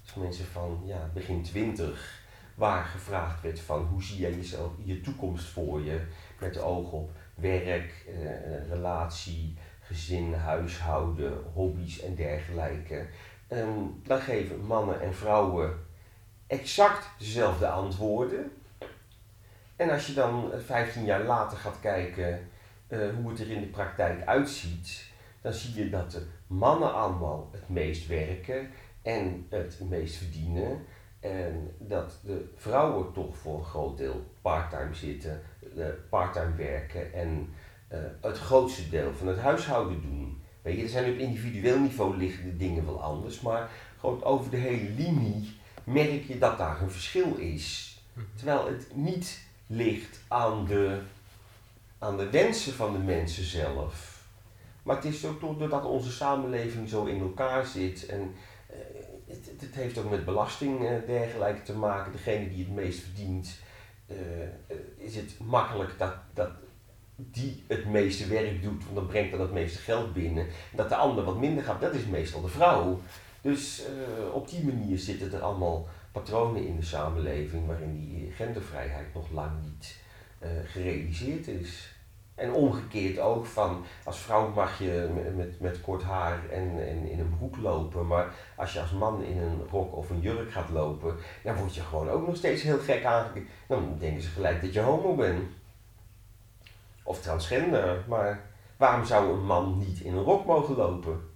dus 0.02 0.14
mensen 0.14 0.46
van 0.46 0.82
ja, 0.86 1.10
begin 1.14 1.44
twintig, 1.44 2.22
waar 2.56 2.86
gevraagd 2.86 3.42
werd 3.42 3.60
van 3.60 3.86
hoe 3.86 4.04
zie 4.04 4.20
jij 4.20 4.34
jezelf, 4.34 4.72
je 4.84 5.02
toekomst 5.02 5.46
voor 5.46 5.82
je, 5.82 6.02
met 6.40 6.62
oog 6.62 6.92
op 6.92 7.12
werk, 7.36 8.06
eh, 8.08 8.70
relatie, 8.70 9.58
gezin, 9.80 10.34
huishouden, 10.34 11.44
hobby's 11.54 12.00
en 12.00 12.16
dergelijke. 12.16 13.06
En 13.54 14.02
dan 14.04 14.20
geven 14.20 14.66
mannen 14.66 15.02
en 15.02 15.14
vrouwen 15.14 15.86
exact 16.48 17.10
dezelfde 17.20 17.68
antwoorden. 17.68 18.52
En 19.76 19.90
als 19.90 20.08
je 20.08 20.14
dan 20.14 20.52
15 20.66 21.06
jaar 21.06 21.24
later 21.24 21.58
gaat 21.58 21.80
kijken 21.80 22.50
uh, 22.88 23.16
hoe 23.16 23.30
het 23.30 23.40
er 23.40 23.52
in 23.52 23.62
de 23.62 23.68
praktijk 23.68 24.26
uitziet, 24.26 25.12
dan 25.42 25.54
zie 25.54 25.84
je 25.84 25.90
dat 25.90 26.12
de 26.12 26.26
mannen 26.48 26.94
allemaal 26.94 27.50
het 27.52 27.70
meest 27.70 28.08
werken 28.08 28.70
en 29.02 29.48
het 29.50 29.80
meest 29.90 30.16
verdienen. 30.16 30.86
En 31.20 31.76
dat 31.80 32.20
de 32.24 32.52
vrouwen 32.56 33.14
toch 33.14 33.38
voor 33.38 33.58
een 33.58 33.66
groot 33.66 33.98
deel 33.98 34.26
parttime 34.42 34.94
zitten, 34.94 35.42
uh, 35.76 35.86
parttime 36.10 36.56
werken 36.56 37.14
en 37.14 37.54
het 38.22 38.38
grootste 38.38 38.90
deel 38.90 39.14
van 39.14 39.28
het 39.28 39.38
huishouden 39.38 40.02
doen. 40.02 40.43
Weet 40.64 40.78
je, 40.78 40.84
er 40.84 40.90
zijn 40.90 41.14
op 41.14 41.18
individueel 41.18 41.80
niveau 41.80 42.18
liggen 42.18 42.44
de 42.44 42.58
dingen 42.58 42.86
wel 42.86 43.02
anders, 43.02 43.42
maar 43.42 43.70
gewoon 44.00 44.24
over 44.24 44.52
de 44.52 44.58
hele 44.58 44.90
linie 44.90 45.58
merk 45.84 46.24
je 46.28 46.38
dat 46.38 46.58
daar 46.58 46.82
een 46.82 46.92
verschil 46.92 47.36
is. 47.36 47.98
Mhm. 48.14 48.26
Terwijl 48.36 48.68
het 48.68 48.88
niet 48.96 49.40
ligt 49.68 50.20
aan 50.28 50.66
de, 50.66 51.00
aan 52.00 52.18
de 52.18 52.30
wensen 52.30 52.74
van 52.74 52.94
de 52.94 53.00
mensen 53.00 53.44
zelf. 53.44 54.24
Maar 54.84 54.96
het 54.96 55.06
is 55.06 55.26
ook 55.26 55.40
doordat 55.60 55.86
onze 55.86 56.12
samenleving 56.12 56.90
zo 56.90 57.06
in 57.06 57.22
elkaar 57.22 57.66
zit 57.66 58.06
en 58.06 58.22
uh, 58.22 58.78
het, 59.28 59.50
het, 59.60 59.76
heeft 59.76 59.98
ook 59.98 60.10
met 60.10 60.26
belasting 60.26 60.82
uh, 60.82 60.90
dergelijke 61.06 61.62
te 61.62 61.78
maken. 61.78 62.12
Degene 62.12 62.50
die 62.50 62.66
het 62.66 62.74
meest 62.74 63.00
verdient, 63.00 63.60
uh, 64.08 64.18
is 64.98 65.16
het 65.16 65.40
makkelijk 65.40 65.98
dat, 65.98 66.14
dat 66.34 66.50
die 67.32 67.64
het 67.68 67.86
meeste 67.86 68.28
werk 68.28 68.62
doet, 68.62 68.84
want 68.84 68.96
dan 68.96 69.08
brengt 69.08 69.32
dan 69.32 69.42
het 69.42 69.52
meeste 69.52 69.80
geld 69.80 70.14
binnen. 70.14 70.44
En 70.44 70.78
dat 70.78 70.90
de 70.90 70.96
ander 70.96 71.24
wat 71.24 71.40
minder 71.40 71.64
gaat, 71.64 71.82
dat 71.82 71.94
is 71.94 72.06
meestal 72.06 72.42
de 72.42 72.48
vrouw. 72.48 73.02
Dus 73.42 73.82
op 74.34 74.50
die 74.50 74.66
manier 74.66 75.00
zitten 75.00 75.34
er 75.34 75.42
allemaal 75.42 75.88
patronen 76.12 76.68
in 76.68 76.76
de 76.76 76.86
samenleving 76.86 77.68
waarin 77.68 77.94
die 77.94 78.32
gendervrijheid 78.32 79.14
nog 79.14 79.32
lang 79.32 79.52
niet 79.64 79.96
gerealiseerd 80.66 81.48
is. 81.48 81.96
En 82.36 82.52
omgekeerd 82.52 83.20
ook 83.20 83.46
van 83.46 83.86
als 84.04 84.18
vrouw 84.18 84.50
mag 84.50 84.80
je 84.80 85.10
met, 85.16 85.36
met, 85.38 85.60
met 85.60 85.82
kort 85.82 86.04
haar 86.04 86.50
en, 86.50 86.88
en 86.88 87.10
in 87.10 87.20
een 87.20 87.36
broek 87.38 87.58
lopen, 87.58 88.08
maar 88.08 88.34
als 88.56 88.74
je 88.74 88.80
als 88.80 88.92
man 88.92 89.24
in 89.24 89.38
een 89.38 89.62
rok 89.70 89.96
of 89.96 90.10
een 90.10 90.20
jurk 90.20 90.52
gaat 90.52 90.70
lopen, 90.70 91.16
dan 91.44 91.56
word 91.56 91.76
je 91.76 91.82
gewoon 91.82 92.10
ook 92.10 92.28
nog 92.28 92.36
steeds 92.36 92.62
heel 92.62 92.80
gek 92.80 93.06
aangekeken. 93.06 93.50
Dan 93.68 93.96
denken 94.00 94.22
ze 94.22 94.30
gelijk 94.30 94.62
dat 94.62 94.74
je 94.74 94.80
homo 94.80 95.16
bent. 95.16 95.44
Of 97.04 97.22
transgender, 97.22 98.04
maar 98.08 98.42
waarom 98.78 99.06
zou 99.06 99.34
een 99.34 99.46
man 99.46 99.78
niet 99.78 100.00
in 100.00 100.14
een 100.14 100.24
rok 100.24 100.46
mogen 100.46 100.76
lopen? 100.76 101.32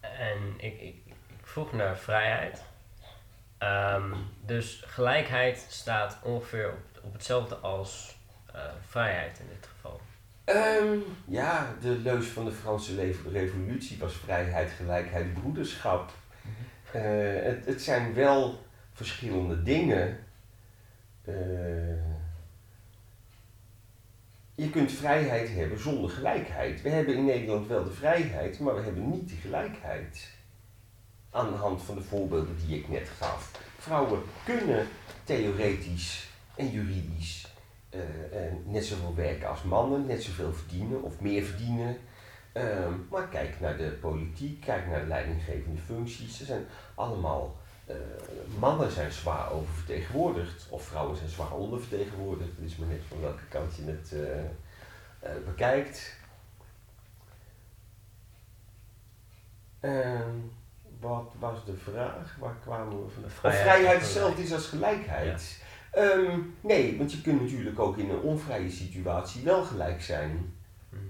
En 0.00 0.38
ik, 0.56 0.80
ik, 0.80 1.02
ik 1.06 1.14
vroeg 1.42 1.72
naar 1.72 1.96
vrijheid. 1.96 2.62
Um, 3.58 4.14
dus 4.46 4.82
gelijkheid 4.86 5.66
staat 5.68 6.18
ongeveer 6.22 6.68
op, 6.68 7.04
op 7.04 7.12
hetzelfde 7.12 7.54
als 7.54 8.18
uh, 8.54 8.60
vrijheid 8.86 9.38
in 9.38 9.46
dit 9.48 9.68
geval? 9.72 10.00
Um, 10.44 11.02
ja, 11.24 11.74
de 11.80 11.88
leus 11.88 12.26
van 12.26 12.44
de 12.44 12.52
Franse 12.52 13.14
revolutie 13.32 13.98
was 13.98 14.14
vrijheid, 14.14 14.70
gelijkheid, 14.70 15.34
broederschap. 15.34 16.12
Mm 16.42 16.60
het, 16.92 17.66
het 17.66 17.82
zijn 17.82 18.14
wel 18.14 18.66
verschillende 18.92 19.62
dingen. 19.62 20.18
Uh, 21.24 21.34
je 24.60 24.70
kunt 24.70 24.92
vrijheid 24.92 25.48
hebben 25.54 25.80
zonder 25.80 26.10
gelijkheid. 26.10 26.82
We 26.82 26.88
hebben 26.88 27.14
in 27.14 27.24
Nederland 27.24 27.66
wel 27.66 27.84
de 27.84 27.90
vrijheid, 27.90 28.58
maar 28.58 28.74
we 28.74 28.80
hebben 28.80 29.10
niet 29.10 29.28
de 29.28 29.34
gelijkheid. 29.34 30.28
Aan 31.30 31.50
de 31.50 31.56
hand 31.56 31.82
van 31.82 31.94
de 31.94 32.02
voorbeelden 32.02 32.56
die 32.66 32.78
ik 32.78 32.88
net 32.88 33.08
gaf. 33.08 33.50
Vrouwen 33.78 34.22
kunnen 34.44 34.86
theoretisch 35.24 36.28
en 36.56 36.70
juridisch 36.70 37.54
uh, 37.94 38.00
net 38.64 38.84
zoveel 38.84 39.14
werken 39.14 39.48
als 39.48 39.62
mannen, 39.62 40.06
net 40.06 40.22
zoveel 40.22 40.52
verdienen 40.52 41.02
of 41.02 41.20
meer 41.20 41.42
verdienen. 41.42 41.96
Uh, 42.54 42.62
maar 43.10 43.28
kijk 43.28 43.60
naar 43.60 43.76
de 43.76 43.90
politiek, 44.00 44.60
kijk 44.60 44.86
naar 44.86 45.00
de 45.00 45.06
leidinggevende 45.06 45.80
functies. 45.80 46.36
Ze 46.36 46.44
zijn 46.44 46.64
allemaal, 46.94 47.56
uh, 47.90 48.58
mannen 48.58 48.90
zijn 48.90 49.12
zwaar 49.12 49.52
oververtegenwoordigd 49.52 50.66
of 50.70 50.82
vrouwen 50.82 51.16
zijn 51.16 51.28
zwaar 51.28 51.52
ondervertegenwoordigd. 51.52 52.50
Het 52.56 52.70
is 52.70 52.76
maar 52.76 52.88
net 52.88 53.02
van 53.08 53.20
welke 53.20 53.46
kant 53.48 53.76
je 53.76 53.82
het 53.84 54.14
bekijkt. 55.44 56.18
Ehm, 59.80 60.36
wat 61.00 61.32
was 61.38 61.64
de 61.64 61.76
vraag? 61.76 62.36
Waar 62.38 62.56
kwamen 62.62 63.04
we 63.04 63.10
van? 63.10 63.30
Vrijheid, 63.30 63.62
vrijheid 63.62 64.00
hetzelfde 64.00 64.42
is 64.42 64.52
als 64.52 64.66
gelijkheid. 64.66 65.62
Ehm, 65.90 66.38
nee, 66.60 66.98
want 66.98 67.12
je 67.12 67.20
kunt 67.20 67.40
natuurlijk 67.40 67.78
ook 67.78 67.96
in 67.96 68.10
een 68.10 68.20
onvrije 68.20 68.70
situatie 68.70 69.44
wel 69.44 69.62
gelijk 69.62 70.02
zijn. 70.02 70.54
Mhm. 70.88 71.02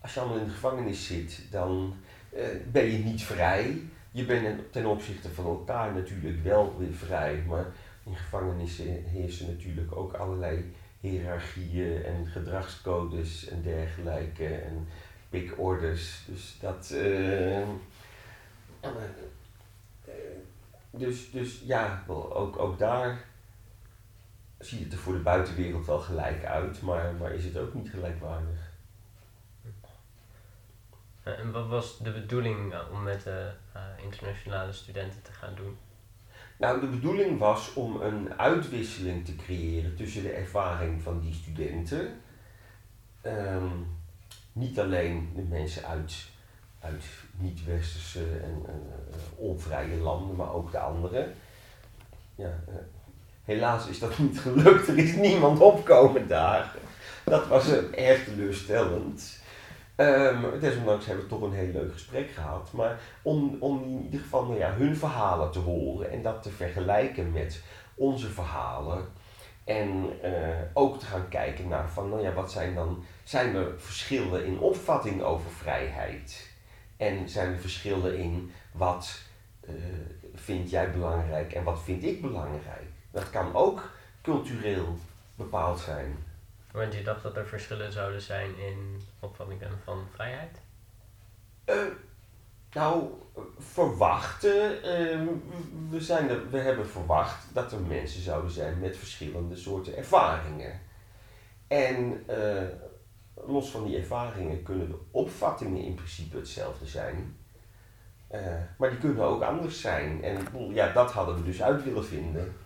Als 0.00 0.14
je 0.14 0.20
allemaal 0.20 0.38
in 0.38 0.44
de 0.44 0.50
gevangenis 0.50 1.06
zit, 1.06 1.42
dan 1.50 1.96
eh, 2.32 2.44
ben 2.72 2.84
je 2.84 2.98
niet 2.98 3.22
vrij. 3.22 3.82
Je 4.16 4.24
bent 4.24 4.72
ten 4.72 4.86
opzichte 4.86 5.28
van 5.28 5.44
elkaar 5.44 5.92
natuurlijk 5.94 6.42
wel 6.42 6.78
weer 6.78 6.92
vrij, 6.92 7.44
maar 7.46 7.66
in 8.04 8.16
gevangenissen 8.16 9.04
heersen 9.04 9.46
natuurlijk 9.46 9.96
ook 9.96 10.12
allerlei 10.12 10.74
hiërarchieën 11.00 12.04
en 12.04 12.26
gedragscodes 12.26 13.48
en 13.48 13.62
dergelijke 13.62 14.46
en 14.46 14.88
pikorders. 15.28 16.24
Dus 16.26 16.56
dat. 16.60 16.90
eh, 16.90 17.60
eh, 17.60 17.68
dus, 20.90 21.30
dus 21.30 21.62
ja, 21.64 22.04
ook, 22.06 22.58
ook 22.58 22.78
daar 22.78 23.24
ziet 24.58 24.84
het 24.84 24.92
er 24.92 24.98
voor 24.98 25.12
de 25.12 25.18
buitenwereld 25.18 25.86
wel 25.86 26.00
gelijk 26.00 26.44
uit, 26.44 26.82
maar, 26.82 27.14
maar 27.14 27.34
is 27.34 27.44
het 27.44 27.58
ook 27.58 27.74
niet 27.74 27.90
gelijkwaardig. 27.90 28.65
Eh, 31.26 31.38
En 31.38 31.52
wat 31.52 31.66
was 31.66 31.98
de 31.98 32.12
bedoeling 32.12 32.72
eh, 32.72 32.78
om 32.92 33.02
met 33.02 33.22
de 33.22 33.50
eh, 33.72 33.80
internationale 34.04 34.72
studenten 34.72 35.22
te 35.22 35.32
gaan 35.32 35.54
doen? 35.54 35.76
Nou, 36.56 36.80
de 36.80 36.86
bedoeling 36.86 37.38
was 37.38 37.74
om 37.74 38.00
een 38.00 38.38
uitwisseling 38.38 39.24
te 39.24 39.36
creëren 39.36 39.96
tussen 39.96 40.22
de 40.22 40.30
ervaring 40.30 41.02
van 41.02 41.20
die 41.20 41.34
studenten. 41.34 42.20
Ehm, 43.20 43.66
niet 44.52 44.80
alleen 44.80 45.32
de 45.34 45.42
mensen 45.42 45.84
uit, 45.86 46.14
uit 46.80 47.04
niet-westerse 47.36 48.24
en 48.42 48.62
eh, 48.66 48.74
onvrije 49.36 49.96
landen, 49.96 50.36
maar 50.36 50.52
ook 50.52 50.70
de 50.70 50.78
anderen. 50.78 51.34
Ja, 52.34 52.58
helaas 53.44 53.86
is 53.86 53.98
dat 53.98 54.18
niet 54.18 54.40
gelukt. 54.40 54.88
Er 54.88 54.98
is 54.98 55.14
niemand 55.14 55.60
opkomen 55.60 56.28
dagen. 56.28 56.80
Dat 57.24 57.46
was 57.46 57.68
erg 57.90 58.24
teleurstellend. 58.24 59.44
Ehm, 59.96 60.58
desondanks 60.60 61.06
hebben 61.06 61.24
we 61.24 61.30
toch 61.30 61.42
een 61.42 61.52
heel 61.52 61.72
leuk 61.72 61.92
gesprek 61.92 62.30
gehad. 62.30 62.72
Maar 62.72 63.00
om, 63.22 63.56
om 63.60 63.82
in 63.82 64.02
ieder 64.04 64.20
geval 64.20 64.44
nou 64.44 64.58
ja, 64.58 64.72
hun 64.72 64.96
verhalen 64.96 65.50
te 65.50 65.58
horen 65.58 66.10
en 66.10 66.22
dat 66.22 66.42
te 66.42 66.50
vergelijken 66.50 67.32
met 67.32 67.62
onze 67.94 68.28
verhalen. 68.28 69.04
En 69.64 70.10
eh, 70.22 70.58
ook 70.72 70.98
te 70.98 71.06
gaan 71.06 71.28
kijken 71.28 71.68
naar 71.68 71.88
van, 71.88 72.08
nou 72.08 72.22
ja, 72.22 72.32
wat 72.32 72.52
zijn 72.52 72.74
dan, 72.74 73.04
zijn 73.24 73.54
er 73.54 73.80
verschillen 73.80 74.44
in 74.44 74.58
opvatting 74.58 75.22
over 75.22 75.50
vrijheid? 75.50 76.50
En 76.96 77.28
zijn 77.28 77.52
er 77.52 77.60
verschillen 77.60 78.18
in 78.18 78.52
wat 78.72 79.20
eh, 79.60 79.74
vind 80.34 80.70
jij 80.70 80.90
belangrijk 80.90 81.52
en 81.52 81.64
wat 81.64 81.82
vind 81.82 82.04
ik 82.04 82.20
belangrijk? 82.20 82.86
Dat 83.10 83.30
kan 83.30 83.54
ook 83.54 83.90
cultureel 84.22 84.98
bepaald 85.34 85.78
zijn. 85.80 86.25
Want 86.76 86.94
je 86.94 87.02
dacht 87.02 87.22
dat 87.22 87.36
er 87.36 87.46
verschillen 87.46 87.92
zouden 87.92 88.20
zijn 88.20 88.58
in 88.58 89.00
opvattingen 89.20 89.70
van 89.84 90.06
vrijheid? 90.14 90.60
Eh, 91.64 91.76
nou, 92.72 93.10
verwachten. 93.58 94.82
eh, 94.82 95.20
we, 95.90 96.00
zijn 96.00 96.50
we 96.50 96.58
hebben 96.58 96.86
verwacht 96.86 97.54
dat 97.54 97.72
er 97.72 97.80
mensen 97.80 98.22
zouden 98.22 98.50
zijn 98.50 98.78
met 98.78 98.96
verschillende 98.96 99.56
soorten 99.56 99.96
ervaringen. 99.96 100.80
En 101.68 102.24
eh, 102.26 102.68
los 103.46 103.70
van 103.70 103.84
die 103.84 103.96
ervaringen 103.96 104.62
kunnen 104.62 104.88
de 104.88 104.98
opvattingen 105.10 105.82
in 105.82 105.94
principe 105.94 106.36
hetzelfde 106.36 106.86
zijn. 106.86 107.36
Eh, 108.28 108.40
maar 108.78 108.90
die 108.90 108.98
kunnen 108.98 109.24
ook 109.24 109.42
anders 109.42 109.80
zijn. 109.80 110.24
En 110.24 110.46
ja, 110.72 110.92
dat 110.92 111.12
hadden 111.12 111.36
we 111.36 111.42
dus 111.42 111.62
uit 111.62 111.84
willen 111.84 112.04
vinden. 112.04 112.56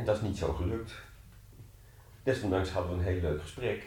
En 0.00 0.06
dat 0.06 0.16
is 0.16 0.22
niet 0.22 0.38
zo 0.38 0.52
gelukt. 0.52 0.92
Desondanks 2.22 2.70
hadden 2.70 2.92
we 2.92 2.98
een 2.98 3.12
heel 3.12 3.20
leuk 3.20 3.40
gesprek. 3.42 3.82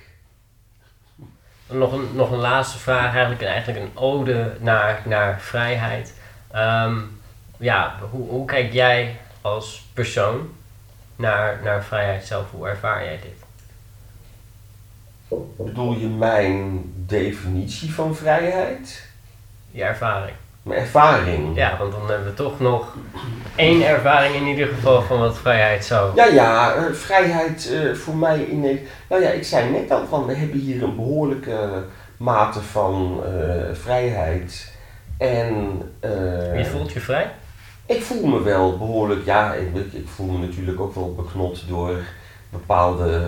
Nog 1.69 1.93
een, 1.93 2.15
nog 2.15 2.31
een 2.31 2.39
laatste 2.39 2.77
vraag, 2.77 3.13
eigenlijk, 3.13 3.41
eigenlijk 3.41 3.79
een 3.85 3.97
ode 3.97 4.57
naar, 4.59 5.01
naar 5.05 5.41
vrijheid. 5.41 6.13
Ehm, 6.51 6.99
ja, 7.57 7.99
hoe, 8.11 8.29
hoe 8.29 8.45
kijk 8.45 8.73
jij 8.73 9.19
als 9.41 9.85
persoon 9.93 10.49
naar, 11.15 11.59
naar 11.63 11.83
vrijheid 11.83 12.25
zelf? 12.25 12.51
Hoe 12.51 12.67
ervaar 12.67 13.03
jij 13.03 13.19
dit? 13.19 13.45
Bedoel 15.57 15.93
je 15.93 16.07
mijn 16.07 16.93
definitie 16.95 17.93
van 17.93 18.15
vrijheid? 18.15 19.09
Je 19.71 19.83
ervaring? 19.83 20.35
Mijn 20.63 20.79
ervaring? 20.79 21.55
Ja, 21.55 21.77
want 21.77 21.91
dan 21.91 22.07
hebben 22.07 22.27
we 22.27 22.33
toch 22.33 22.59
nog 22.59 22.95
één 23.55 23.87
ervaring 23.87 24.35
in 24.35 24.47
ieder 24.47 24.67
geval 24.67 25.01
van 25.01 25.19
wat 25.19 25.37
vrijheid 25.37 25.85
zou. 25.85 26.15
Ja, 26.15 26.25
ja, 26.25 26.73
eh, 26.73 26.93
vrijheid 26.93 27.71
eh, 27.71 27.93
voor 27.93 28.15
mij 28.15 28.39
in. 28.39 28.79
Nou 29.09 29.21
ja, 29.21 29.29
ik 29.29 29.43
zei 29.43 29.69
net 29.69 29.91
al 29.91 30.05
van 30.09 30.25
we 30.25 30.33
hebben 30.33 30.59
hier 30.59 30.83
een 30.83 30.95
behoorlijke 30.95 31.83
mate 32.17 32.61
van 32.61 33.21
eh, 33.25 33.73
vrijheid. 33.73 34.71
En 35.17 35.81
eh, 35.99 36.57
Je 36.57 36.65
voelt 36.65 36.91
je 36.91 36.99
vrij? 36.99 37.31
ik 37.85 38.03
voel 38.03 38.25
me 38.27 38.41
wel 38.41 38.77
behoorlijk, 38.77 39.25
ja, 39.25 39.53
ik, 39.53 39.75
ik 39.91 40.07
voel 40.07 40.31
me 40.31 40.45
natuurlijk 40.45 40.79
ook 40.79 40.95
wel 40.95 41.15
beknot 41.15 41.63
door 41.67 41.95
bepaalde 42.49 43.21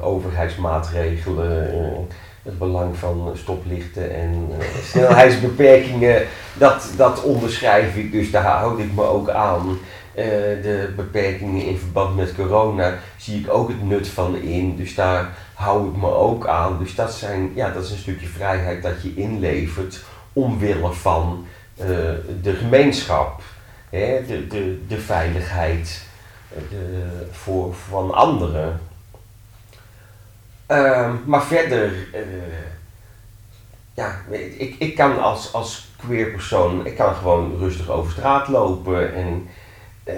overheidsmaatregelen. 0.00 2.06
Eh, 2.42 2.50
het 2.50 2.58
belang 2.58 2.96
van 2.96 3.30
stoplichten 3.34 4.14
en 4.14 4.48
eh, 4.58 4.66
snelheidsbeperkingen, 4.84 6.26
dat, 6.58 6.90
dat 6.96 7.22
onderschrijf 7.22 7.96
ik, 7.96 8.12
dus 8.12 8.30
daar 8.30 8.44
houd 8.44 8.78
ik 8.78 8.94
me 8.94 9.02
ook 9.02 9.28
aan. 9.28 9.78
Eh, 10.14 10.26
de 10.62 10.92
beperkingen 10.96 11.64
in 11.64 11.78
verband 11.78 12.16
met 12.16 12.34
corona 12.34 12.98
zie 13.16 13.40
ik 13.40 13.52
ook 13.52 13.68
het 13.68 13.82
nut 13.82 14.08
van 14.08 14.36
in, 14.36 14.76
dus 14.76 14.94
daar 14.94 15.28
hou 15.54 15.88
ik 15.88 15.96
me 15.96 16.06
ook 16.06 16.46
aan. 16.46 16.78
Dus 16.78 16.94
dat, 16.94 17.12
zijn, 17.12 17.52
ja, 17.54 17.70
dat 17.70 17.84
is 17.84 17.90
een 17.90 17.98
stukje 17.98 18.26
vrijheid 18.26 18.82
dat 18.82 19.02
je 19.02 19.14
inlevert 19.14 20.04
omwille 20.32 20.92
van 20.92 21.46
eh, 21.76 21.86
de 22.42 22.54
gemeenschap, 22.58 23.42
hè, 23.90 24.26
de, 24.26 24.46
de, 24.46 24.86
de 24.86 25.00
veiligheid 25.00 26.02
eh, 26.48 26.62
de, 26.70 27.06
voor, 27.30 27.74
van 27.74 28.14
anderen. 28.14 28.80
Ehm, 30.70 31.14
maar 31.24 31.42
verder, 31.42 31.92
eh, 32.12 32.20
ja, 33.94 34.22
ik, 34.58 34.74
ik 34.78 34.96
kan 34.96 35.22
als, 35.22 35.52
als 35.52 35.88
queer 35.96 36.30
persoon, 36.30 36.86
ik 36.86 36.96
kan 36.96 37.14
gewoon 37.14 37.56
rustig 37.58 37.88
over 37.88 38.12
straat 38.12 38.48
lopen 38.48 39.14
en 39.14 39.48
eh, 40.04 40.14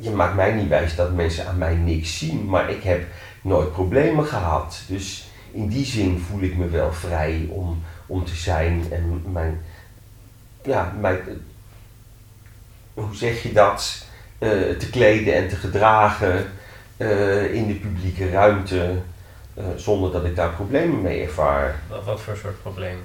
je 0.00 0.10
maakt 0.10 0.34
mij 0.34 0.52
niet 0.52 0.68
wijs 0.68 0.94
dat 0.94 1.12
mensen 1.12 1.46
aan 1.46 1.58
mij 1.58 1.74
niks 1.74 2.18
zien, 2.18 2.48
maar 2.48 2.70
ik 2.70 2.82
heb 2.82 3.02
nooit 3.40 3.72
problemen 3.72 4.24
gehad. 4.24 4.82
Dus 4.88 5.28
in 5.52 5.68
die 5.68 5.84
zin 5.84 6.18
voel 6.18 6.40
ik 6.40 6.56
me 6.56 6.68
wel 6.68 6.92
vrij 6.92 7.48
om, 7.50 7.82
om 8.06 8.24
te 8.24 8.34
zijn 8.34 8.84
en 8.90 9.22
mijn, 9.32 9.60
ja, 10.62 10.92
mijn, 11.00 11.18
hoe 12.94 13.14
zeg 13.14 13.42
je 13.42 13.52
dat, 13.52 14.08
Eh, 14.38 14.48
te 14.78 14.90
kleden 14.90 15.34
en 15.34 15.48
te 15.48 15.56
gedragen 15.56 16.46
in 17.52 17.66
de 17.66 17.78
publieke 17.80 18.30
ruimte. 18.30 19.02
Eh, 19.60 19.76
zonder 19.76 20.12
dat 20.12 20.24
ik 20.24 20.36
daar 20.36 20.50
problemen 20.50 21.02
mee 21.02 21.22
ervaar. 21.22 21.80
Wat, 21.88 22.04
wat 22.04 22.20
voor 22.20 22.36
soort 22.36 22.62
problemen? 22.62 23.02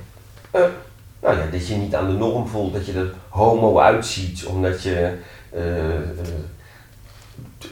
Nou 1.22 1.38
ja, 1.38 1.46
dat 1.52 1.68
je 1.68 1.76
niet 1.76 1.96
aan 1.96 2.08
de 2.08 2.18
norm 2.18 2.48
voelt, 2.48 2.74
dat 2.74 2.86
je 2.86 2.94
er 2.94 3.14
homo 3.30 3.80
uitziet 3.80 4.46
omdat 4.46 4.84
je 4.84 5.18
eh, 5.50 5.96
eh, 5.96 6.04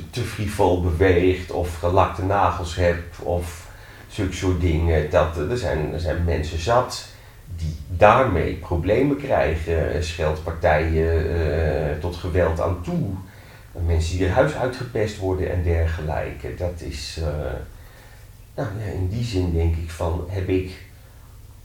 te, 0.10 0.22
frivol 0.22 0.82
beweegt 0.82 1.52
of 1.52 1.78
gelakte 1.78 2.24
nagels 2.24 2.76
hebt 2.76 3.20
of 3.20 3.68
zulke 4.08 4.34
soort 4.34 4.62
dingen. 4.62 5.10
Dat, 5.10 5.38
er, 5.38 5.58
zijn, 5.58 5.94
er 5.94 6.00
zijn 6.00 6.24
mensen 6.24 6.60
zat 6.60 7.06
die 7.56 7.76
daarmee 7.88 8.54
problemen 8.54 9.18
krijgen, 9.18 9.94
eh, 9.94 10.02
scheldpartijen 10.02 11.36
eh, 11.36 12.00
tot 12.00 12.16
geweld 12.16 12.62
aan 12.62 12.82
toe. 12.82 13.10
Mensen 13.86 14.18
die 14.18 14.28
er 14.28 14.34
huis 14.34 14.56
uitgepest 14.56 15.18
worden 15.18 15.52
en 15.52 15.64
dergelijke. 15.64 16.56
Dat 16.56 16.82
is, 16.82 17.20
eh, 17.22 17.28
nou 18.56 18.80
ja, 18.80 18.86
in 18.86 19.10
die 19.10 19.24
zin 19.24 19.54
denk 19.54 19.76
ik 19.76 19.90
van, 19.90 20.26
heb 20.30 20.50
ik 20.50 20.86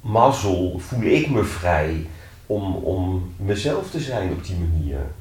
mazzel, 0.01 0.79
voel 0.79 1.03
ik 1.03 1.31
me 1.31 1.45
vrij 1.45 2.07
om, 2.47 2.75
om 2.75 3.35
mezelf 3.37 3.91
te 3.91 4.01
zijn 4.01 4.33
op 4.33 4.45
die 4.45 4.57
manier. 4.57 5.13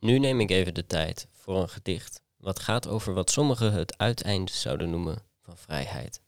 Nu 0.00 0.18
neem 0.18 0.40
ik 0.40 0.50
even 0.50 0.74
de 0.74 0.86
tijd 0.86 1.26
voor 1.32 1.56
een 1.56 1.68
gedicht 1.68 2.22
wat 2.36 2.58
gaat 2.58 2.88
over 2.88 3.14
wat 3.14 3.30
sommigen 3.30 3.72
het 3.72 3.98
uiteinde 3.98 4.52
zouden 4.52 4.90
noemen 4.90 5.18
van 5.42 5.56
vrijheid. 5.56 6.20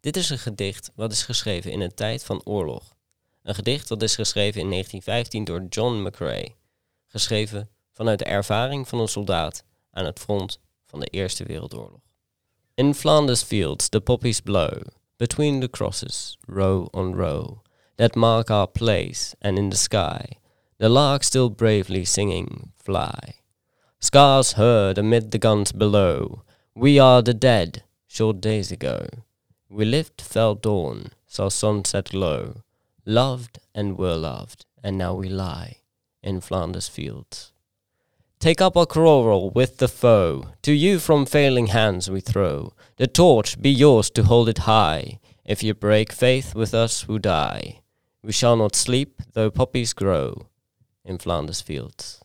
Dit 0.00 0.16
is 0.16 0.30
een 0.30 0.38
gedicht 0.38 0.90
wat 0.94 1.12
is 1.12 1.22
geschreven 1.22 1.72
in 1.72 1.80
een 1.80 1.94
tijd 1.94 2.24
van 2.24 2.40
oorlog. 2.44 2.94
Een 3.42 3.54
gedicht 3.54 3.88
dat 3.88 4.02
is 4.02 4.14
geschreven 4.14 4.60
in 4.60 4.70
1915 4.70 5.44
door 5.44 5.66
John 5.68 6.06
McCrae. 6.06 6.54
Geschreven 7.06 7.68
vanuit 7.92 8.18
de 8.18 8.24
ervaring 8.24 8.88
van 8.88 9.00
een 9.00 9.08
soldaat 9.08 9.64
aan 9.90 10.04
het 10.04 10.18
front 10.18 10.60
van 10.84 11.00
de 11.00 11.06
Eerste 11.06 11.44
Wereldoorlog. 11.44 12.09
In 12.80 12.94
Flanders 12.94 13.42
fields 13.42 13.90
the 13.90 14.00
poppies 14.00 14.40
blow, 14.40 14.84
between 15.18 15.60
the 15.60 15.68
crosses, 15.68 16.38
row 16.48 16.88
on 16.94 17.12
row, 17.14 17.60
that 17.98 18.16
mark 18.16 18.50
our 18.50 18.66
place, 18.66 19.36
and 19.42 19.58
in 19.58 19.68
the 19.68 19.76
sky 19.76 20.38
the 20.78 20.88
lark 20.88 21.22
still 21.22 21.50
bravely 21.50 22.06
singing, 22.06 22.72
fly. 22.78 23.34
Scars 23.98 24.52
heard 24.52 24.96
amid 24.96 25.30
the 25.30 25.38
guns 25.38 25.72
below, 25.72 26.42
we 26.74 26.98
are 26.98 27.20
the 27.20 27.34
dead, 27.34 27.82
short 28.08 28.40
days 28.40 28.72
ago. 28.72 29.08
We 29.68 29.84
lived, 29.84 30.22
felt 30.22 30.62
dawn, 30.62 31.10
saw 31.26 31.50
sunset 31.50 32.14
low, 32.14 32.62
loved 33.04 33.58
and 33.74 33.98
were 33.98 34.16
loved, 34.16 34.64
and 34.82 34.96
now 34.96 35.12
we 35.12 35.28
lie 35.28 35.80
in 36.22 36.40
Flanders 36.40 36.88
fields. 36.88 37.52
Take 38.40 38.62
up 38.62 38.74
our 38.74 38.86
quarrel 38.86 39.50
with 39.50 39.76
the 39.76 39.86
foe, 39.86 40.46
to 40.62 40.72
you 40.72 40.98
from 40.98 41.26
failing 41.26 41.66
hands 41.66 42.08
we 42.08 42.20
throw. 42.20 42.72
The 42.96 43.06
torch 43.06 43.60
be 43.60 43.68
yours 43.68 44.10
to 44.12 44.22
hold 44.22 44.48
it 44.48 44.60
high, 44.60 45.18
if 45.44 45.62
you 45.62 45.74
break 45.74 46.10
faith 46.10 46.54
with 46.54 46.72
us 46.72 47.02
who 47.02 47.18
die. 47.18 47.80
We 48.22 48.32
shall 48.32 48.56
not 48.56 48.74
sleep, 48.74 49.20
though 49.34 49.50
poppies 49.50 49.92
grow, 49.92 50.48
in 51.04 51.18
Flanders 51.18 51.60
fields. 51.60 52.20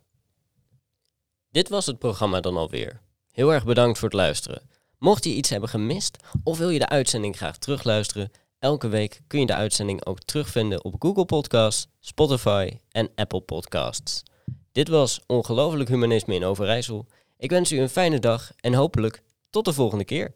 Dit 1.51 1.69
was 1.69 1.85
het 1.85 1.99
programma 1.99 2.39
dan 2.39 2.57
alweer. 2.57 3.01
Heel 3.31 3.53
erg 3.53 3.65
bedankt 3.65 3.99
voor 3.99 4.09
het 4.09 4.17
luisteren. 4.17 4.69
Mocht 4.99 5.23
je 5.23 5.33
iets 5.33 5.49
hebben 5.49 5.69
gemist 5.69 6.17
of 6.43 6.57
wil 6.57 6.69
je 6.69 6.79
de 6.79 6.89
uitzending 6.89 7.37
graag 7.37 7.57
terugluisteren, 7.57 8.31
elke 8.59 8.87
week 8.87 9.21
kun 9.27 9.39
je 9.39 9.45
de 9.45 9.55
uitzending 9.55 10.05
ook 10.05 10.19
terugvinden 10.19 10.83
op 10.83 10.95
Google 10.99 11.25
Podcasts, 11.25 11.87
Spotify 11.99 12.79
en 12.91 13.09
Apple 13.15 13.41
Podcasts. 13.41 14.23
Dit 14.75 14.87
was 14.87 15.23
Ongelooflijk 15.27 15.89
Humanisme 15.89 16.33
in 16.33 16.43
Overijssel. 16.43 17.05
Ik 17.37 17.49
wens 17.49 17.71
u 17.71 17.79
een 17.79 17.89
fijne 17.89 18.19
dag 18.19 18.51
en 18.59 18.73
hopelijk 18.73 19.23
tot 19.49 19.65
de 19.65 19.73
volgende 19.73 20.05
keer. 20.05 20.33